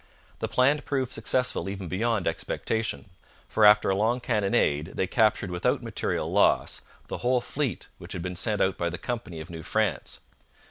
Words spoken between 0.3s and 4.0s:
The plan proved successful even beyond expectation, for after a